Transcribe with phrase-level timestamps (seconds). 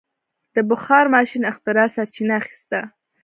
[0.55, 2.79] د بخار ماشین اختراع سرچینه اخیسته.